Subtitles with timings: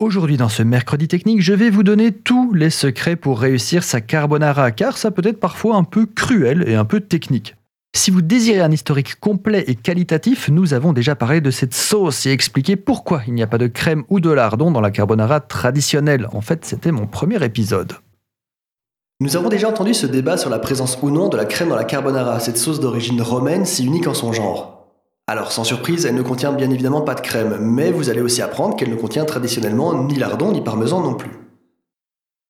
[0.00, 4.00] Aujourd'hui dans ce mercredi technique, je vais vous donner tous les secrets pour réussir sa
[4.00, 7.54] carbonara, car ça peut être parfois un peu cruel et un peu technique.
[7.94, 12.24] Si vous désirez un historique complet et qualitatif, nous avons déjà parlé de cette sauce
[12.24, 15.40] et expliqué pourquoi il n'y a pas de crème ou de lardon dans la carbonara
[15.40, 16.28] traditionnelle.
[16.32, 17.92] En fait, c'était mon premier épisode.
[19.20, 21.76] Nous avons déjà entendu ce débat sur la présence ou non de la crème dans
[21.76, 24.79] la carbonara, cette sauce d'origine romaine si unique en son genre.
[25.30, 28.42] Alors sans surprise, elle ne contient bien évidemment pas de crème, mais vous allez aussi
[28.42, 31.30] apprendre qu'elle ne contient traditionnellement ni lardon ni parmesan non plus.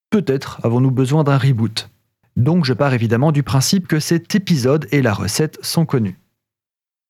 [0.08, 1.90] Peut-être avons-nous besoin d'un reboot.
[2.36, 6.18] Donc je pars évidemment du principe que cet épisode et la recette sont connus.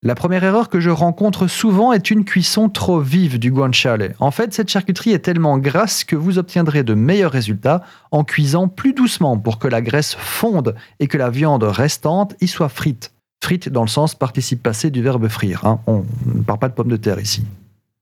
[0.02, 4.16] La première erreur que je rencontre souvent est une cuisson trop vive du guanciale.
[4.18, 8.66] En fait, cette charcuterie est tellement grasse que vous obtiendrez de meilleurs résultats en cuisant
[8.66, 13.12] plus doucement pour que la graisse fonde et que la viande restante y soit frite.
[13.42, 15.64] Frites dans le sens participe passé du verbe frire.
[15.64, 15.80] Hein.
[15.86, 17.44] On ne parle pas de pommes de terre ici.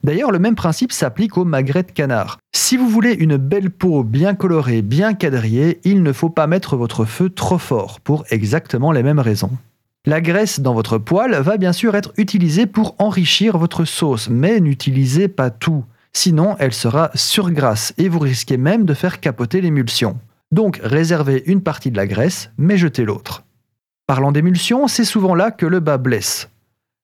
[0.04, 2.38] D'ailleurs, le même principe s'applique au magret de canard.
[2.54, 6.76] Si vous voulez une belle peau bien colorée, bien quadrillée, il ne faut pas mettre
[6.76, 9.50] votre feu trop fort, pour exactement les mêmes raisons.
[10.06, 14.60] La graisse dans votre poêle va bien sûr être utilisée pour enrichir votre sauce, mais
[14.60, 20.16] n'utilisez pas tout, sinon elle sera surgrasse et vous risquez même de faire capoter l'émulsion.
[20.52, 23.44] Donc réservez une partie de la graisse, mais jetez l'autre.
[24.08, 26.48] Parlant d'émulsion, c'est souvent là que le bas blesse.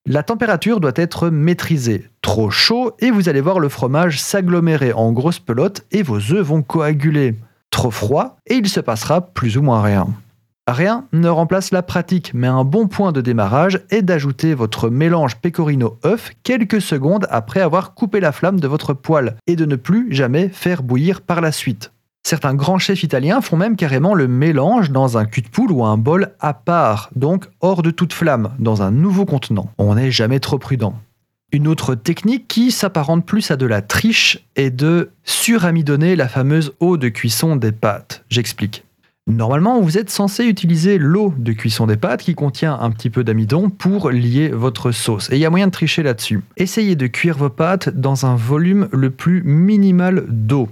[0.07, 2.09] La température doit être maîtrisée.
[2.23, 6.41] Trop chaud et vous allez voir le fromage s'agglomérer en grosses pelotes et vos œufs
[6.41, 7.35] vont coaguler.
[7.69, 10.07] Trop froid et il se passera plus ou moins rien.
[10.67, 15.37] Rien ne remplace la pratique, mais un bon point de démarrage est d'ajouter votre mélange
[15.37, 19.77] pecorino œuf quelques secondes après avoir coupé la flamme de votre poêle et de ne
[19.77, 21.93] plus jamais faire bouillir par la suite.
[22.27, 25.85] Certains grands chefs italiens font même carrément le mélange dans un cul de poule ou
[25.85, 29.71] un bol à part, donc hors de toute flamme, dans un nouveau contenant.
[29.77, 30.95] On n'est jamais trop prudent.
[31.53, 36.73] Une autre technique qui s'apparente plus à de la triche est de suramidonner la fameuse
[36.81, 38.25] eau de cuisson des pâtes.
[38.31, 38.85] J'explique.
[39.27, 43.23] Normalement, vous êtes censé utiliser l'eau de cuisson des pâtes qui contient un petit peu
[43.23, 45.31] d'amidon pour lier votre sauce.
[45.31, 46.41] Et il y a moyen de tricher là-dessus.
[46.57, 50.69] Essayez de cuire vos pâtes dans un volume le plus minimal d'eau.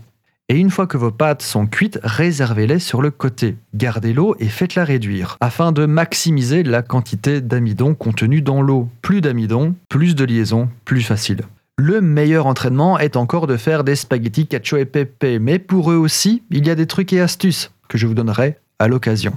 [0.53, 3.57] Et une fois que vos pâtes sont cuites, réservez-les sur le côté.
[3.73, 8.91] Gardez l'eau et faites-la réduire, afin de maximiser la quantité d'amidon contenu dans l'eau.
[9.01, 11.41] Plus d'amidon, plus de liaison, plus facile.
[11.79, 15.97] Le meilleur entraînement est encore de faire des spaghettis cacio et pepe, mais pour eux
[15.97, 19.33] aussi, il y a des trucs et astuces que je vous donnerai à l'occasion.